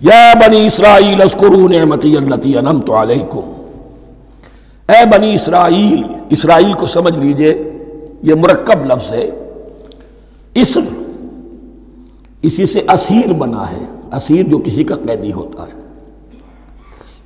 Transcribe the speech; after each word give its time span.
یا 0.00 0.32
بنی 0.34 0.66
اسرائیل 0.66 1.22
اسکرو 1.22 1.68
نعمتی 1.68 2.16
اللتی 2.16 2.58
انمت 2.58 2.90
علیکم۔ 2.90 3.52
اے 4.88 5.06
بنی 5.12 5.34
اسرائیل 5.34 6.02
اسرائیل 6.30 6.72
کو 6.72 6.86
سمجھ 6.86 7.18
لیجیے، 7.18 7.70
یہ 8.22 8.34
مرکب 8.34 8.84
لفظ 8.84 9.12
ہے۔ 9.12 9.30
اسر، 10.54 10.80
اسی 12.42 12.66
سے 12.66 12.80
اسیر 12.80 13.32
بنا 13.32 13.70
ہے۔ 13.70 13.84
اسیر 14.12 14.48
جو 14.48 14.58
کسی 14.58 14.84
کا 14.84 14.94
قیدی 14.94 15.32
ہوتا 15.32 15.62
ہے۔ 15.62 15.80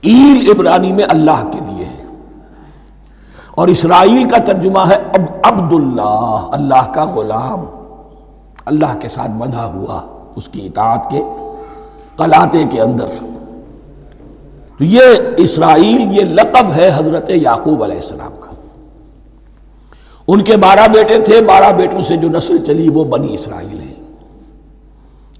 ایل 0.00 0.50
عبرانی 0.50 0.92
میں 0.92 1.04
اللہ 1.08 1.46
کے 1.52 1.58
لیے 1.58 1.84
ہے۔ 1.84 2.04
اور 3.50 3.68
اسرائیل 3.68 4.24
کا 4.24 4.38
ترجمہ 4.38 4.88
ہے 4.88 4.94
اب 4.94 5.22
عبداللہ، 5.42 6.48
اللہ 6.52 6.92
کا 6.94 7.04
غلام۔ 7.04 7.60
اللہ 8.64 8.98
کے 9.00 9.08
ساتھ 9.08 9.30
بندھا 9.30 9.66
ہوا، 9.66 10.00
اس 10.36 10.48
کی 10.48 10.66
اطاعت 10.66 11.10
کے۔ 11.10 11.22
قلاتے 12.16 12.64
کے 12.70 12.80
اندر۔ 12.80 13.06
تو 14.78 14.84
یہ 14.84 15.00
اسرائیل 15.36 16.18
یہ 16.18 16.24
لقب 16.24 16.72
ہے 16.76 16.90
حضرت 16.94 17.30
یعقوب 17.30 17.84
علیہ 17.84 17.96
السلام 17.96 18.32
کا۔ 18.40 18.52
ان 20.26 20.40
کے 20.40 20.56
بارہ 20.56 20.88
بیٹے 20.88 21.18
تھے، 21.18 21.42
بارہ 21.42 21.72
بیٹوں 21.72 22.02
سے 22.02 22.16
جو 22.16 22.28
نسل 22.28 22.58
چلی 22.58 22.88
وہ 22.88 23.04
بنی 23.04 23.34
اسرائیل 23.34 23.80
ہے 23.80 23.94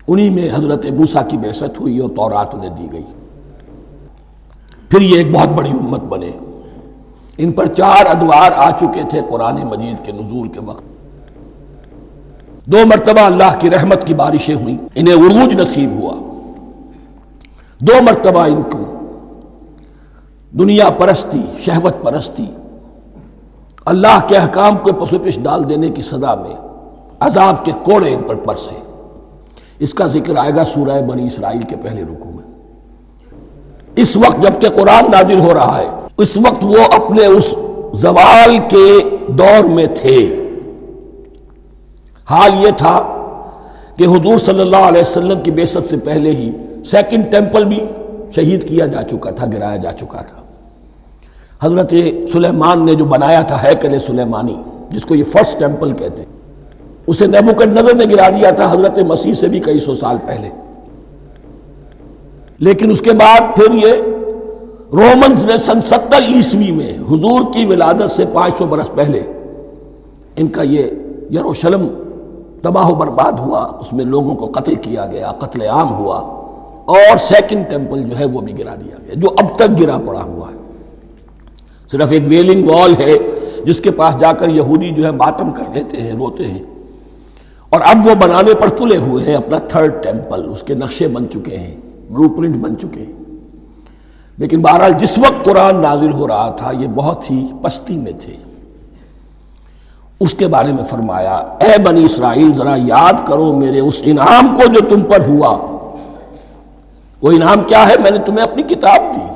انہی 0.08 0.30
میں 0.30 0.48
حضرت 0.54 0.86
موسیٰ 0.86 1.28
کی 1.28 1.36
بیست 1.36 1.80
ہوئی 1.80 1.98
اور 1.98 2.10
تورات 2.10 2.54
انہیں 2.54 2.70
دی 2.70 2.88
گئی۔ 2.92 3.02
پھر 4.88 5.00
یہ 5.00 5.16
ایک 5.16 5.32
بہت 5.32 5.48
بڑی 5.48 5.70
امت 5.70 6.00
بنے۔ 6.00 6.30
ان 7.38 7.52
پر 7.52 7.66
چار 7.66 8.06
ادوار 8.06 8.50
آ 8.56 8.70
چکے 8.70 9.02
تھے 9.10 9.20
قرآن 9.30 9.54
مجید 9.54 10.06
کے 10.06 10.12
نزول 10.12 10.48
کے 10.48 10.60
وقت۔ 10.60 10.82
دو 12.66 12.76
مرتبہ 12.86 13.20
اللہ 13.20 13.58
کی 13.58 13.70
رحمت 13.70 14.06
کی 14.06 14.14
بارشیں 14.14 14.54
ہوئیں، 14.54 14.78
انہیں 14.94 15.14
عروج 15.14 15.60
نصیب 15.60 15.92
ہوا۔ 15.92 16.31
دو 17.86 17.92
مرتبہ 18.02 18.40
ان 18.40 18.62
کو 18.62 18.78
دنیا 20.58 20.90
پرستی، 20.90 21.40
شہوت 21.58 21.94
پرستی، 22.02 22.46
اللہ 23.84 24.18
کے 24.28 24.36
احکام 24.36 24.78
کو 24.78 24.92
پسو 24.92 25.16
ڈال 25.42 25.68
دینے 25.68 25.90
کی 25.90 26.02
صدا 26.02 26.34
میں 26.34 26.54
عذاب 27.20 27.64
کے 27.64 27.72
کوڑے 27.84 28.14
ان 28.14 28.22
پر 28.22 28.34
پرسے۔ 28.34 28.74
اس 29.78 29.94
کا 29.94 30.06
ذکر 30.06 30.36
آئے 30.36 30.54
گا 30.54 30.64
سورہ 30.64 31.00
بنی 31.02 31.26
اسرائیل 31.26 31.62
کے 31.62 31.76
پہلے 31.76 32.02
رکو 32.02 32.28
میں۔ 32.28 32.48
اس 33.96 34.16
وقت 34.16 34.42
جبکہ 34.42 34.68
قرآن 34.68 35.10
نازل 35.10 35.40
ہو 35.40 35.54
رہا 35.54 35.78
ہے، 35.78 35.88
اس 36.16 36.36
وقت 36.36 36.64
وہ 36.64 36.84
اپنے 36.92 37.26
اس 37.26 37.54
زوال 37.92 38.56
کے 38.68 39.16
دور 39.28 39.64
میں 39.64 39.86
تھے۔ 39.86 40.18
حال 42.30 42.50
یہ 42.64 42.70
تھا 42.70 42.96
کہ 43.96 44.04
حضور 44.04 44.38
صلی 44.38 44.60
اللہ 44.60 44.84
علیہ 44.88 45.00
وسلم 45.00 45.40
کی 45.40 45.50
بیست 45.50 45.78
سے 45.90 45.96
پہلے 45.96 46.30
ہی 46.30 46.50
سیکنڈ 46.84 47.30
ٹیمپل 47.30 47.64
بھی 47.64 47.84
شہید 48.36 48.68
کیا 48.68 48.86
جا 48.86 49.02
چکا 49.02 49.30
تھا، 49.30 49.46
گرایا 49.46 49.76
جا 49.76 49.92
چکا 49.92 50.18
تھا۔ 50.18 50.42
حضرت 51.62 51.94
سلیمان 52.32 52.86
نے 52.86 52.94
جو 52.94 53.04
بنایا 53.04 53.42
تھا 53.42 53.62
ہیکل 53.62 53.98
سلیمانی، 54.06 54.62
جس 54.90 55.02
کو 55.02 55.14
یہ 55.14 55.24
فرسٹ 55.24 55.58
ٹیمپل 55.58 55.92
کہتے 55.92 56.24
اسے 57.06 57.26
نیبوکت 57.26 57.66
نظر 57.66 57.94
نے 57.94 58.04
گرا 58.04 58.28
دیا 58.28 58.50
تھا 58.50 58.72
حضرت 58.72 58.98
مسیح 58.98 59.34
سے 59.34 59.48
بھی 59.48 59.60
کئی 59.60 59.78
سو 59.78 59.94
سال 59.94 60.16
پہلے۔ 60.26 60.48
لیکن 62.58 62.90
اس 62.90 63.00
کے 63.00 63.12
بعد 63.12 63.56
پھر 63.56 63.72
یہ 63.72 63.92
رومنز 64.92 65.44
نے 65.44 65.58
سن 65.58 65.80
ستر 65.80 66.22
عیسوی 66.22 66.72
میں 66.72 66.98
حضور 66.98 67.52
کی 67.52 67.66
ولادت 67.66 68.10
سے 68.10 68.24
پانچ 68.32 68.58
سو 68.58 68.66
برس 68.66 68.90
پہلے 68.94 69.22
ان 70.36 70.48
کا 70.48 70.62
یہ 70.62 70.82
یروشلم 71.32 71.88
تباہ 72.62 72.88
و 72.88 72.94
برباد 72.94 73.32
ہوا، 73.32 73.60
اس 73.80 73.92
میں 73.92 74.04
لوگوں 74.04 74.34
کو 74.34 74.46
قتل 74.46 74.74
کیا 74.74 75.06
گیا، 75.06 75.32
قتل 75.32 75.62
عام 75.62 75.92
ہوا۔ 75.92 76.41
اور 76.84 77.16
سیکنڈ 77.16 77.70
ٹیمپل 77.70 78.02
جو 78.02 78.18
ہے 78.18 78.24
وہ 78.24 78.40
بھی 78.40 78.58
گرا 78.58 78.74
دیا 78.74 78.96
گیا، 79.00 79.14
جو 79.16 79.28
اب 79.38 79.58
تک 79.58 79.80
گرا 79.80 79.98
پڑا 80.06 80.22
ہوا 80.22 80.48
ہے۔ 80.48 80.56
صرف 81.92 82.08
ایک 82.10 82.22
ویلنگ 82.28 82.68
وال 82.68 82.94
ہے، 82.98 83.16
جس 83.64 83.80
کے 83.80 83.90
پاس 83.90 84.16
جا 84.18 84.32
کر 84.32 84.48
یہودی 84.48 84.88
جو 84.88 85.04
ہے 85.04 85.10
ماتم 85.10 85.52
کر 85.52 85.64
لیتے 85.74 86.00
ہیں، 86.00 86.12
روتے 86.12 86.46
ہیں۔ 86.46 86.62
اور 87.68 87.80
اب 87.84 88.06
وہ 88.06 88.14
بنانے 88.14 88.54
پر 88.54 88.68
تلے 88.68 88.96
ہوئے 88.96 89.24
ہیں 89.24 89.34
اپنا 89.34 89.58
تھرڈ 89.58 90.02
ٹیمپل 90.02 90.48
اس 90.50 90.62
کے 90.62 90.74
نقشے 90.74 91.08
بن 91.08 91.30
چکے 91.30 91.56
ہیں 91.56 91.76
بلو 92.10 92.28
پرنٹ 92.28 92.56
بن 92.56 92.78
چکے 92.78 93.00
ہیں۔ 93.00 93.12
لیکن 94.38 94.62
بہرحال 94.62 94.92
جس 94.92 95.18
وقت 95.18 95.44
قرآن 95.44 95.80
نازل 95.80 96.12
ہو 96.12 96.28
رہا 96.28 96.50
تھا، 96.50 96.72
یہ 96.78 96.86
بہت 96.94 97.30
ہی 97.30 97.46
پستی 97.62 97.96
میں 97.96 98.12
تھے۔ 98.20 98.32
اس 100.20 100.34
کے 100.34 100.46
بارے 100.46 100.72
میں 100.72 100.84
فرمایا، 100.84 101.34
اے 101.34 101.78
بنی 101.82 102.04
اسرائیل، 102.04 102.54
ذرا 102.54 102.74
یاد 102.76 103.26
کرو 103.26 103.56
میرے 103.56 103.80
اس 103.80 104.02
انعام 104.04 104.54
کو 104.56 104.66
جو 104.66 104.80
تم 104.88 105.00
پر 105.00 105.20
ہوا۔ 105.26 105.71
وہ 107.22 107.32
انعام 107.32 107.60
کیا 107.60 107.88
ہے؟ 107.88 107.94
میں 108.02 108.10
نے 108.10 108.18
تمہیں 108.18 108.42
اپنی 108.42 108.62
کتاب 108.62 109.00
دی۔ 109.00 109.32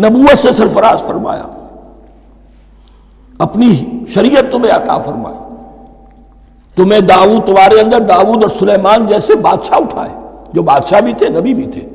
نبوت 0.00 0.38
سے 0.38 0.52
سرفراز 0.52 1.02
فرمایا۔ 1.02 1.42
اپنی 3.38 3.84
شریعت 4.08 4.52
تمہیں 4.52 4.72
عطا 4.72 4.98
فرمائی۔ 4.98 5.54
تمہیں 6.76 7.00
داؤد، 7.00 7.46
تمہارے 7.46 7.80
اندر 7.80 7.98
داؤد 7.98 8.42
اور 8.42 8.50
سلیمان 8.58 9.06
جیسے 9.06 9.34
بادشاہ 9.34 9.78
اٹھائے۔ 9.78 10.20
جو 10.52 10.62
بادشاہ 10.62 11.00
بھی 11.00 11.12
تھے، 11.12 11.28
نبی 11.28 11.54
بھی 11.54 11.66
تھے۔ 11.66 11.88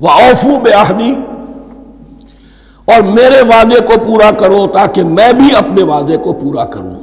وہ 0.00 0.08
اوفو 0.08 0.60
بے 0.60 0.72
اور 2.84 3.00
میرے 3.00 3.42
وعدے 3.42 3.80
کو 3.80 3.92
پورا 4.06 4.30
کرو 4.30 4.66
تاکہ 4.66 5.04
میں 5.04 5.32
بھی 5.32 5.56
اپنے 5.56 5.82
وعدے 5.82 6.16
کو 6.16 6.32
پورا 6.32 6.64
کروں۔ 6.64 6.94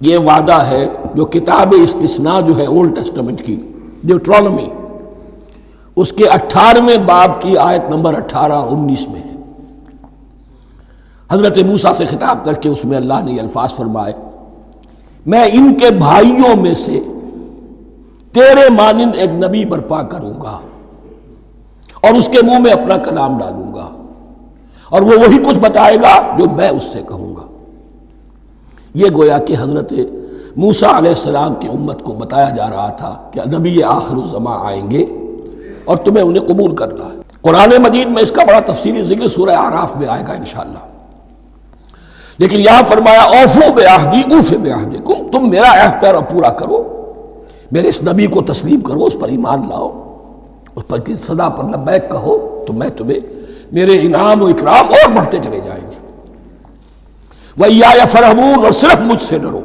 یہ 0.00 0.18
وعدہ 0.18 0.62
ہے 0.62 0.88
جو 1.14 1.24
کتاب 1.24 1.74
استثناء 1.82 2.40
جو 2.40 2.56
ہے 2.56 2.66
اولڈ 2.66 2.94
ٹیسٹمنٹ 2.94 3.42
کی۔ 3.42 3.72
ڈیوٹرانومی 4.04 4.70
اس 5.96 6.12
کے 6.12 6.26
اٹھارہویں 6.26 6.96
باب 6.96 7.40
کی 7.42 7.56
آیت 7.58 7.82
نمبر 7.90 8.14
اٹھارہ 8.14 8.52
اور 8.52 8.68
انیس 8.68 9.08
میں 9.08 9.20
ہے۔ 9.20 9.34
حضرت 11.32 11.58
موسیٰ 11.58 11.92
سے 11.92 12.04
خطاب 12.04 12.44
کر 12.44 12.52
کے 12.52 12.68
اس 12.68 12.84
میں 12.84 12.96
اللہ 12.96 13.22
نے 13.24 13.32
یہ 13.32 13.40
الفاظ 13.40 13.74
فرمائے، 13.74 14.12
میں 15.26 15.44
ان 15.52 15.74
کے 15.74 15.90
بھائیوں 15.90 16.56
میں 16.56 16.74
سے 16.74 17.00
تیرے 18.32 18.70
مانند 18.70 19.12
ایک 19.14 19.30
نبی 19.30 19.64
برپا 19.64 20.02
کروں 20.02 20.40
گا 20.40 20.60
اور 22.00 22.14
اس 22.14 22.28
کے 22.32 22.38
منہ 22.42 22.58
میں 22.58 22.72
اپنا 22.72 22.96
کلام 22.96 23.38
ڈالوں 23.38 23.74
گا 23.74 23.88
اور 24.88 25.02
وہ 25.02 25.12
وہی 25.18 25.38
کچھ 25.38 25.58
بتائے 25.58 25.96
گا 25.96 26.36
جو 26.38 26.44
میں 26.52 26.68
اس 26.68 26.82
سے 26.82 27.02
کہوں 27.08 27.36
گا۔ 27.36 27.46
یہ 28.94 29.06
گویا 29.16 29.38
کہ 29.38 29.54
حضرت 29.60 29.92
موسیٰ 30.56 30.94
علیہ 30.94 31.10
السلام 31.10 31.54
کی 31.54 31.68
امت 31.68 32.02
کو 32.02 32.12
بتایا 32.12 32.50
جا 32.50 32.70
رہا 32.70 32.90
تھا 32.90 33.30
کہ 33.32 33.40
نبی 33.58 33.82
آخر 33.82 34.14
الزما 34.14 34.56
آئیں 34.66 34.90
گے۔ 34.90 35.06
اور 35.84 35.96
تمہیں 35.96 36.24
انہیں 36.24 36.46
قبول 36.46 36.76
کرنا 36.76 37.04
ہے۔ 37.04 37.18
قرآن 37.40 37.82
مجید 37.82 38.08
میں 38.08 38.22
اس 38.22 38.30
کا 38.30 38.44
بڑا 38.44 38.72
تفصیلی 38.72 39.04
ذکر 39.04 39.28
سورہ 39.28 39.50
آراف 39.50 39.96
میں 39.96 40.08
آئے 40.08 40.24
گا 40.28 40.32
انشاءاللہ۔ 40.32 40.78
لیکن 42.38 42.60
یہاں 42.60 42.82
فرمایا 42.88 43.22
اوفو 43.22 43.72
بے 43.72 43.86
آہدی 43.86 44.34
اوف 44.34 44.52
بے 44.52 44.72
آہدی 44.72 44.98
کم 45.04 45.26
تم 45.32 45.50
میرا 45.50 45.86
عہد 45.86 46.00
پیرا 46.00 46.20
پورا 46.20 46.50
کرو، 46.50 46.90
میرے 47.72 47.88
اس 47.88 48.02
نبی 48.02 48.26
کو 48.26 48.42
تسلیم 48.42 48.80
کرو، 48.80 49.04
اس 49.04 49.16
پر 49.20 49.28
ایمان 49.28 49.60
لاؤ، 49.68 50.16
اس 50.74 50.86
پر 50.88 50.98
کی 50.98 51.14
صدا 51.26 51.48
پر 51.48 51.64
لبیک 51.64 52.10
کہو، 52.10 52.64
تو 52.66 52.72
میں 52.72 52.88
تمہیں 52.88 53.18
میرے 53.72 53.98
انعام 54.02 54.42
و 54.42 54.46
اکرام 54.46 54.86
اور 54.88 55.10
بڑھتے 55.10 55.38
چلے 55.44 55.60
جائیں 55.60 55.90
گے۔ 55.90 55.98
وہ 57.56 57.72
یا 57.72 58.04
فرحمون، 58.08 58.64
اور 58.64 58.72
صرف 58.72 59.00
مجھ 59.00 59.22
سے 59.22 59.38
ڈرو۔ 59.38 59.60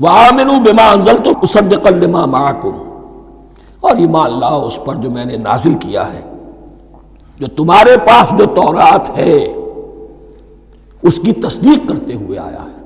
وہ 0.00 0.08
آمنو 0.08 0.60
بما 0.60 0.92
انزل 0.92 1.16
تو 1.24 1.30
مصدق 1.42 1.86
لما 1.86 2.26
معکم 2.26 2.93
اور 3.84 3.96
ایمان 3.96 4.40
لاؤ، 4.40 4.66
اس 4.66 4.78
پر 4.84 4.94
جو 4.94 5.10
میں 5.10 5.24
نے 5.24 5.36
نازل 5.36 5.74
کیا 5.74 6.12
ہے، 6.12 6.20
جو 7.38 7.46
تمہارے 7.46 7.96
پاس 7.96 8.38
جو 8.38 8.44
تورات 8.44 9.18
ہے، 9.18 9.54
اس 11.02 11.20
کی 11.24 11.32
تصدیق 11.32 11.88
کرتے 11.88 12.14
ہوئے 12.14 12.38
آیا 12.38 12.62
ہے۔ 12.62 12.82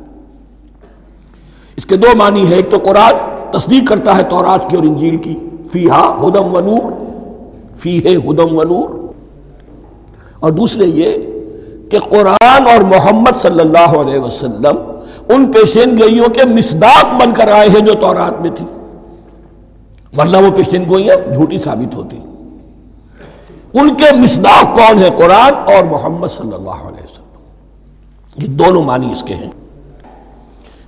اس 1.76 1.86
کے 1.86 1.96
دو 1.96 2.06
معنی 2.16 2.48
ہے 2.48 2.54
ایک 2.54 2.70
تو 2.70 2.76
قرآن 2.84 3.12
تصدیق 3.50 3.88
کرتا 3.88 4.16
ہے 4.16 4.22
تورات 4.22 4.70
کی 4.70 4.76
اور 4.76 4.84
انجیل 4.84 5.16
کی 5.16 5.36
فی 5.72 5.90
ہا 5.90 6.16
ہدم 6.20 6.54
و 6.54 6.60
نور 6.60 6.92
فی 7.76 8.04
ہے 8.04 8.16
ہدم 8.16 8.58
و 8.58 8.62
نور۔ 8.62 8.88
اور 10.40 10.50
دوسرے 10.50 10.86
یہ 10.86 11.16
کہ 11.90 11.98
قرآن 11.98 12.66
اور 12.66 12.82
محمد 12.82 13.36
صلی 13.36 13.60
اللہ 13.60 13.94
علیہ 14.00 14.18
وسلم 14.18 14.76
ان 15.28 15.52
پیشین 15.52 15.98
گئیوں 15.98 16.28
کے 16.28 16.44
مصداق 16.48 17.14
بن 17.22 17.34
کر 17.34 17.50
آئے 17.50 17.68
ہیں 17.68 17.80
جو 17.80 17.94
تورات 17.94 18.40
میں 18.40 18.50
تھی 18.50 18.66
ورنہ 20.18 20.36
وہ 20.36 20.50
پیشین 20.50 20.84
گوئیاں 20.88 21.34
جھوٹی 21.34 21.58
ثابت 21.58 21.94
ہوتی۔ 21.94 22.16
ان 23.74 23.94
کے 23.94 24.16
مصداق 24.16 24.76
کون 24.76 24.98
ہے؟ 24.98 25.10
قرآن 25.10 25.54
اور 25.54 25.84
محمد 25.84 26.28
صلی 26.28 26.54
اللہ 26.54 26.70
علیہ 26.70 27.04
وسلم۔ 27.04 27.28
یہ 28.42 28.46
دونوں 28.48 28.82
معنی 28.82 29.12
اس 29.12 29.22
کے 29.22 29.34
ہیں۔ 29.34 29.50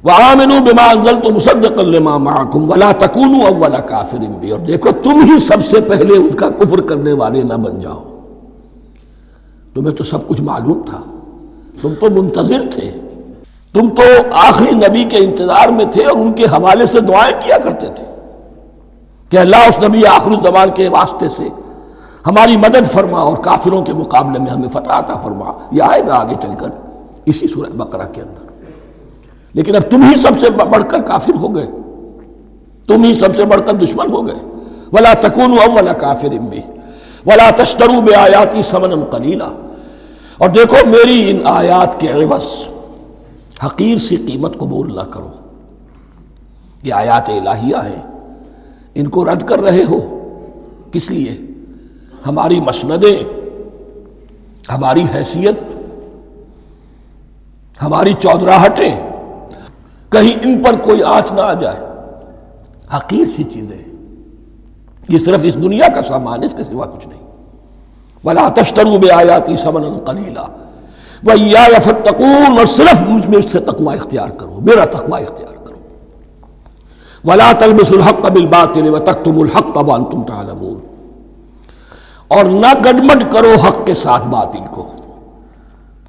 وَآمِنُوا 0.05 0.61
بِمَا 0.61 0.93
أَنزَلْتُ 0.93 1.31
مُصَدِّقًا 1.31 1.83
لِمَا 1.83 2.17
مَعَكُمْ 2.17 2.71
وَلَا 2.71 2.93
تَكُونُوا 2.93 3.49
أَوَّلَ 3.49 3.81
كَافِرٍ 3.87 4.29
بِي 4.29 4.51
اور 4.51 4.59
دیکھو، 4.59 4.91
تم 5.03 5.33
ہی 5.33 5.39
سب 5.39 5.65
سے 5.65 5.81
پہلے 5.81 6.17
ان 6.17 6.31
کا 6.31 6.49
کفر 6.49 6.81
کرنے 6.81 7.13
والے 7.13 7.43
نہ 7.43 7.55
بن 7.55 7.81
جاؤ۔ 7.81 8.05
تمہیں 9.75 9.97
تو 9.97 10.05
سب 10.05 10.29
کچھ 10.29 10.41
معلوم 10.41 10.83
تھا۔ 10.87 11.01
تم 11.83 11.95
تو 12.01 12.23
منتظر 12.23 12.61
تھے۔ 12.71 12.93
تم 13.73 13.89
تو 13.89 14.03
آخری 14.33 14.71
نبی 14.71 15.05
کے 15.05 15.17
انتظار 15.17 15.69
میں 15.69 15.85
تھے 15.85 16.05
اور 16.05 16.17
ان 16.17 16.33
کے 16.33 16.45
حوالے 16.45 16.87
سے 16.87 17.01
دعائیں 17.01 17.35
کیا 17.45 17.59
کرتے 17.59 17.87
تھے۔ 17.97 18.10
کہ 19.31 19.37
اللہ 19.37 19.57
اس 19.57 19.85
نبی 19.85 20.07
آخر 20.07 20.31
الزمان 20.31 20.71
کے 20.71 20.89
واسطے 20.89 21.29
سے 21.29 21.49
ہماری 22.27 22.57
مدد 22.57 22.87
فرما 22.87 23.21
اور 23.21 23.37
کافروں 23.37 23.83
کے 23.83 23.93
مقابلے 23.93 24.39
میں 24.39 24.51
ہمیں 24.51 24.69
فتح 24.69 24.91
عطا 24.91 25.15
فرما۔ 25.15 25.53
یہ 25.71 25.83
آئے 25.83 26.03
گا 26.07 26.15
آگے 26.15 26.35
چل 26.41 26.55
کر 26.59 26.69
اسی 27.27 27.47
سورہ 27.47 27.71
بقرہ 27.71 28.07
کے 28.13 28.23
اندر۔ 28.23 28.43
لیکن 29.53 29.77
اب 29.77 29.83
تم 29.91 30.03
ہی 30.03 30.15
سب 30.15 30.41
سے 30.41 30.51
بڑھ 30.51 30.85
کر 30.89 31.03
کافر 31.03 31.35
ہو 31.35 31.55
گئے۔ 31.55 31.67
تم 32.87 33.05
ہی 33.05 33.15
سب 33.15 33.37
سے 33.37 33.45
بڑھ 33.45 33.61
کر 33.67 33.73
دشمن 33.73 34.13
ہو 34.13 34.27
گئے۔ 34.27 34.35
ولا 34.93 35.13
تکون 35.21 35.59
ولا 35.77 35.93
کافر 35.93 36.29
بھی 36.29 36.61
ولا 37.27 37.51
تشترو 37.57 38.01
بے 38.01 38.15
آیاتی 38.15 38.63
سمن 38.63 39.05
قلیلہ 39.05 39.45
اور 40.39 40.49
دیکھو 40.49 40.77
میری 40.87 41.31
ان 41.31 41.39
آیات 41.45 42.01
کے 42.01 42.09
عوض 42.09 42.45
حقیر 43.67 43.97
سی 43.97 44.17
قیمت 44.17 44.59
قبول 44.59 44.97
نہ 44.97 45.01
کرو۔ 45.01 45.31
یہ 46.83 46.95
آیات 46.95 47.29
الہیہ 47.29 47.77
ہیں۔ 47.77 48.10
ان 48.95 49.09
کو 49.09 49.25
رد 49.25 49.43
کر 49.49 49.59
رہے 49.59 49.85
ہو؟ 49.85 50.17
کس 50.93 51.11
لیے؟ 51.11 51.41
ہماری 52.27 52.61
مسندیں، 52.61 53.19
ہماری 54.73 55.05
حیثیت، 55.15 55.75
ہماری 57.83 58.13
چودراہٹیں، 58.13 59.11
کہیں 60.09 60.39
ان 60.43 60.63
پر 60.63 60.77
کوئی 60.83 61.03
آنچ 61.03 61.33
نہ 61.33 61.41
آ 61.41 61.53
جائے۔ 61.53 61.81
حقیر 62.97 63.25
سی 63.25 63.45
چیزیں۔ 63.45 63.79
یہ 65.09 65.19
صرف 65.19 65.41
اس 65.43 65.55
دنیا 65.55 65.89
کا 65.95 66.03
سامان، 66.03 66.43
اس 66.43 66.55
کے 66.55 66.65
سوا 66.65 66.87
کچھ 66.87 67.09
نہیں۔ 67.09 67.21
بلا 68.25 68.49
تشترو 68.49 68.99
بے 68.99 69.13
آیاتی 69.13 69.57
سمن 69.57 69.99
قلیلا 69.99 70.43
وہ 71.25 71.41
یا 71.41 71.67
فتقون 71.83 72.59
اور 72.59 72.67
صرف 72.67 73.03
مجھ 73.03 73.27
میں 73.27 73.39
اس 73.39 73.53
سے 73.53 73.61
تقوی 73.61 73.97
اختیار 73.97 74.29
کرو۔ 74.29 74.59
میرا 74.61 74.85
تقوی 74.85 75.23
اختیار۔ 75.23 75.50
ولا 77.25 77.53
تلبس 77.53 77.93
الحق 77.93 78.31
بالباطل 78.31 78.95
وتكتم 78.95 79.41
الحق 79.41 79.89
وانتم 79.89 80.23
تعلمون۔ 80.23 80.81
اور 82.29 82.45
نہ 82.45 82.67
گڈمڈ 82.81 83.25
کرو 83.33 83.55
حق 83.67 83.87
کے 83.87 83.95
ساتھ 83.95 84.23
باطل 84.23 84.59
کو۔ 84.71 84.87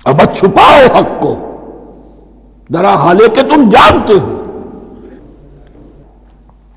اب 0.05 0.21
چھپاؤ 0.33 0.99
حق 0.99 1.21
کو۔ 1.21 1.35
ذرا 2.73 2.95
حالے 2.95 3.27
کہ 3.27 3.41
تم 3.41 3.69
جانتے 3.69 4.13
ہو۔ 4.13 4.37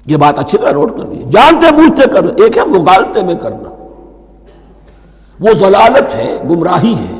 یہ 0.07 0.17
بات 0.17 0.39
اچھی 0.39 0.59
طرح 0.59 0.73
نوٹ 0.73 0.91
کر 0.97 1.03
دیجیے 1.03 1.27
جانتے 1.31 1.75
بوجھتے 1.75 2.07
کر 2.11 2.25
ایک 2.25 2.59
ہے 2.59 2.65
مغالتے 2.65 3.23
میں 3.23 3.35
کرنا۔ 3.35 3.69
وہ 5.41 5.55
ضلالت 5.55 6.15
ہے، 6.15 6.39
گمراہی 6.51 6.95
ہے۔ 6.95 7.19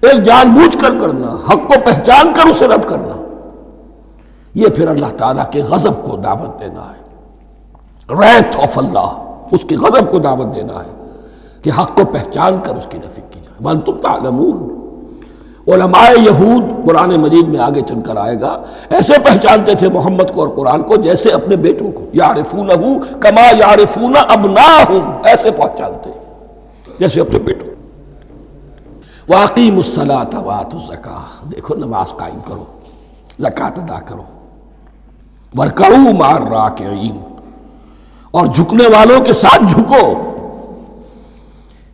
ایک 0.00 0.22
جان 0.22 0.50
بوجھ 0.50 0.78
کر 0.78 0.98
کرنا، 0.98 1.34
حق 1.48 1.68
کو 1.68 1.74
پہچان 1.84 2.32
کر 2.34 2.48
اسے 2.48 2.68
رد 2.68 2.84
کرنا۔ 2.84 3.21
یہ 4.54 4.68
پھر 4.68 4.88
اللہ 4.88 5.06
تعالیٰ 5.18 5.44
کے 5.50 5.62
غضب 5.62 6.04
کو 6.04 6.16
دعوت 6.16 6.60
دینا 6.60 6.90
ہے۔ 6.90 7.02
ریت 8.10 8.56
آف 8.56 8.78
اللہ 8.78 9.34
اس 9.50 9.62
کی 9.68 9.76
غضب 9.76 10.12
کو 10.12 10.18
دعوت 10.18 10.54
دینا 10.54 10.74
ہے 10.74 11.08
کہ 11.62 11.70
حق 11.80 11.96
کو 11.96 12.04
پہچان 12.04 12.58
کر 12.62 12.76
اس 12.76 12.86
کی 12.90 12.98
نفی 12.98 13.22
کی 13.30 13.40
جائے۔ 13.40 13.56
من 13.60 13.80
تم 13.80 13.92
تعلمون۔ 13.92 14.82
علماء 15.68 16.10
یہود 16.22 16.86
قرآن 16.86 17.10
مجید 17.10 17.48
میں 17.48 17.60
آگے 17.60 17.80
چل 17.80 18.00
کر 18.00 18.16
آئے 18.16 18.40
گا۔ 18.40 18.62
ایسے 18.90 19.12
پہچانتے 19.24 19.74
تھے 19.74 19.88
محمد 19.88 20.34
کو 20.34 20.40
اور 20.40 20.48
قرآن 20.48 20.82
کو 20.82 20.96
جیسے 20.96 21.30
اپنے 21.30 21.56
بیٹوں 21.56 21.92
کو۔ 21.92 22.04
یارفون 22.12 22.68
کما 23.20 23.50
یارفون 23.58 24.14
ابنا 24.28 24.94
ایسے 25.24 25.50
پہچانتے 25.50 26.10
جیسے 26.98 27.20
اپنے 27.20 27.38
بیٹوں۔ 27.38 27.68
واقعی 29.28 29.70
مسلاط 29.70 30.34
وات 30.34 30.74
زکا 30.86 31.20
دیکھو، 31.50 31.74
نماز 31.74 32.08
قائم 32.16 32.38
کرو 32.44 32.64
زکات 33.38 33.78
ادا 33.78 34.00
کرو۔ 34.00 34.41
ورکرو 35.58 36.12
مار 36.18 36.40
راکعین 36.40 37.18
اور 38.30 38.46
جھکنے 38.46 38.84
والوں 38.86 39.20
کے 39.20 39.32
ساتھ 39.32 39.62
جھکو۔ 39.68 40.32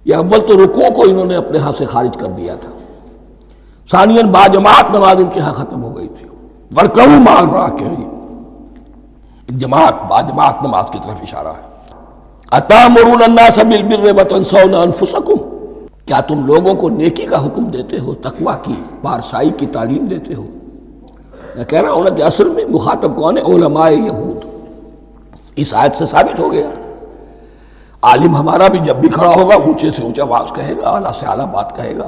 یہ 0.04 0.14
اول 0.14 0.40
تو 0.40 0.64
رکو 0.64 0.94
کو 0.94 1.02
انہوں 1.02 1.24
نے 1.24 1.36
اپنے 1.36 1.58
ہاں 1.58 1.72
سے 1.72 1.84
خارج 1.84 2.16
کر 2.16 2.26
دیا 2.26 2.54
تھا۔ 2.54 2.70
ثانین 3.90 4.26
با 4.26 4.46
جماعت 4.46 4.94
نماز 4.94 5.16
ان 5.18 5.28
کے 5.32 5.40
ہاں 5.40 5.52
ختم 5.52 5.82
ہو 5.82 5.96
گئی 5.96 6.08
تھی۔ 6.08 6.26
ورکرو 6.76 7.20
مار 7.20 7.54
راکعین 7.54 8.08
جماعت 9.48 9.94
با 10.08 10.20
جماعت 10.20 10.62
نماز 10.62 10.90
کی 10.90 10.98
طرف 11.04 11.18
اشارہ 11.22 11.48
ہے۔ 11.48 11.68
اتامرون 12.50 13.22
الناس 13.22 13.58
بالبر 13.58 14.20
وتنسون 14.20 14.74
انفسکم 14.74 15.36
کیا 16.06 16.20
تم 16.20 16.46
لوگوں 16.46 16.74
کو 16.74 16.88
نیکی 16.88 17.26
کا 17.26 17.46
حکم 17.46 17.64
دیتے 17.64 17.98
ہو، 17.98 18.14
تقوی 18.14 18.54
کی 18.62 18.74
پارسائی 19.02 19.50
کی 19.50 19.66
تعلیم 19.66 20.06
دیتے 20.06 20.34
ہو؟ 20.34 20.46
میں 21.58 21.66
کہہ 21.66 21.80
رہا 21.80 21.92
ہوں 21.92 22.16
کہ 22.16 22.22
اصل 22.22 22.48
میں 22.48 22.64
مخاطب 22.64 23.16
کون 23.16 23.38
ہے؟ 23.38 23.42
علماء 23.42 23.88
یہود۔ 23.88 24.36
اس 25.56 25.74
آیت 25.74 25.96
سے 25.96 26.06
ثابت 26.06 26.40
ہو 26.40 26.52
گیا۔ 26.52 26.70
عالم 28.02 28.36
ہمارا 28.36 28.68
بھی 28.68 28.78
جب 28.78 28.96
بھی 28.96 29.08
کھڑا 29.08 29.34
ہوگا، 29.34 29.54
اونچے 29.54 29.90
سے 29.90 30.02
اونچا 30.02 30.22
آواز 30.22 30.52
کہے 30.54 30.74
گا، 30.82 30.88
اعلیٰ 30.88 31.12
سے 31.12 31.26
اعلیٰ 31.26 31.46
بات 31.52 31.76
کہے 31.76 31.96
گا۔ 31.96 32.06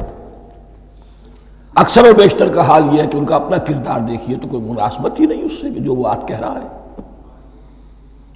اکثر 1.75 2.03
و 2.11 2.15
بیشتر 2.15 2.49
کا 2.49 2.69
حال 2.69 2.83
یہ 2.93 3.03
ہے 3.03 3.07
کہ 3.07 3.17
ان 3.17 3.25
کا 3.25 3.37
اپنا 3.37 3.57
کردار 3.57 4.01
دیکھیے 4.01 4.37
تو 4.37 4.49
کوئی 4.49 4.63
مناسبت 4.63 5.21
ہی 5.21 5.27
نہیں 5.27 5.43
اس 5.43 5.53
سے 5.53 5.71
کہ 5.71 5.81
جو 5.81 5.95
وہ 5.95 6.05
بات 6.05 6.29
کہہ 6.29 6.41
رہا 6.41 6.59
ہے۔ 6.63 7.01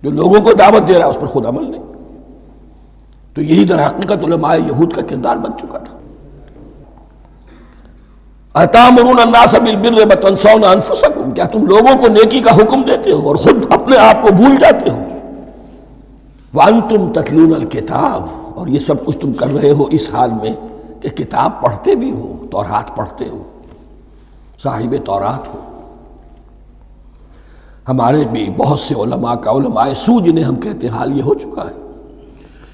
جو 0.02 0.10
لوگوں 0.10 0.40
کو 0.40 0.52
دعوت 0.52 0.88
دے 0.88 0.94
رہا 0.94 1.04
ہے، 1.04 1.10
اس 1.10 1.20
پر 1.20 1.26
خود 1.26 1.46
عمل 1.46 1.70
نہیں۔ 1.70 1.82
تو 3.34 3.42
یہی 3.42 3.64
در 3.64 3.86
حقیقت 3.86 4.24
علماء 4.24 4.54
یہود 4.54 4.92
کا 4.92 5.02
کردار 5.02 5.36
بن 5.36 5.58
چکا 5.58 5.78
تھا۔ 5.78 5.98
اتامرون 8.54 9.20
الناس 9.20 9.54
بالبر 9.54 10.06
وتنسون 10.06 10.64
انفسکم 10.64 11.30
کیا 11.30 11.44
تم 11.44 11.66
لوگوں 11.66 11.98
کو 11.98 12.06
نیکی 12.06 12.40
کا 12.40 12.56
حکم 12.56 12.82
دیتے 12.82 13.12
ہو 13.12 13.28
اور 13.28 13.36
خود 13.36 13.72
اپنے 13.72 13.96
آپ 13.96 14.22
کو 14.22 14.28
بھول 14.32 14.56
جاتے 14.56 14.90
ہو؟ 14.90 15.02
وانتم 16.54 17.12
تتلون 17.12 17.54
الکتاب 17.54 18.26
اور 18.54 18.66
یہ 18.66 18.78
سب 18.78 19.04
کچھ 19.04 19.18
تم 19.18 19.32
کر 19.32 19.46
رہے 19.54 19.70
ہو 19.70 19.84
اس 19.90 20.10
حال 20.14 20.30
میں 20.30 20.52
کہ 21.02 21.08
کتاب 21.08 21.62
پڑھتے 21.62 21.94
بھی 21.94 22.10
ہو، 22.10 22.46
تورات 22.50 22.96
پڑھتے 22.96 23.28
ہو، 23.28 23.42
صاحب 24.62 24.94
تورات 25.04 25.48
ہو۔ 25.54 25.60
ہمارے 27.88 28.24
بھی 28.32 28.50
بہت 28.56 28.80
سے 28.80 28.94
علماء 28.94 29.34
کا 29.34 29.50
علماء 29.50 29.88
سو 29.96 30.20
جنہیں 30.20 30.44
ہم 30.44 30.56
کہتے 30.56 30.86
ہیں، 30.86 30.94
حال 30.94 31.16
یہ 31.16 31.22
ہو 31.22 31.34
چکا 31.34 31.62
ہے۔ 31.62 31.82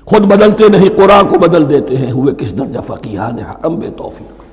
خود 0.05 0.26
بدلتے 0.26 0.69
نہیں، 0.69 0.99
قرآن 0.99 1.29
کو 1.29 1.38
بدل 1.38 1.71
دیتے 1.71 1.97
ہیں۔ 1.97 2.11
ہوئے 2.11 2.35
کس 2.35 2.59
درجہ 2.59 2.81
فقیحان 2.81 3.38
حکم 3.38 3.76
بے 3.76 3.88
توفیق۔ 3.97 4.50